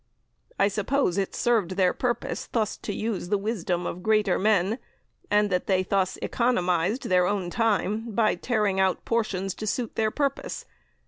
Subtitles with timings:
[0.57, 4.79] I suppose it served their purpose thus to use the wisdom of greater men
[5.29, 10.09] and that they thus economised their own time by tearing out portions to suit their
[10.09, 10.65] purpose.